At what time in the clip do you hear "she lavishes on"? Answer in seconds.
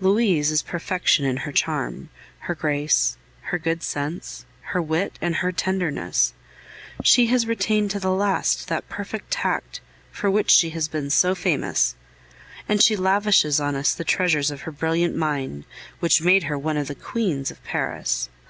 12.82-13.76